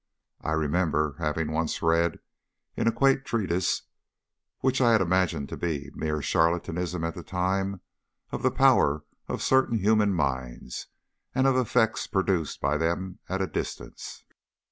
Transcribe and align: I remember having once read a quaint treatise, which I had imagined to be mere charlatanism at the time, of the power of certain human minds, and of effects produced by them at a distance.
I 0.43 0.53
remember 0.53 1.15
having 1.19 1.51
once 1.51 1.83
read 1.83 2.17
a 2.75 2.91
quaint 2.91 3.23
treatise, 3.23 3.83
which 4.61 4.81
I 4.81 4.93
had 4.93 4.99
imagined 5.01 5.47
to 5.49 5.57
be 5.57 5.91
mere 5.93 6.23
charlatanism 6.23 7.03
at 7.03 7.13
the 7.13 7.21
time, 7.21 7.81
of 8.31 8.41
the 8.41 8.49
power 8.49 9.03
of 9.27 9.43
certain 9.43 9.77
human 9.77 10.11
minds, 10.15 10.87
and 11.35 11.45
of 11.45 11.55
effects 11.55 12.07
produced 12.07 12.59
by 12.59 12.77
them 12.77 13.19
at 13.29 13.43
a 13.43 13.45
distance. 13.45 14.23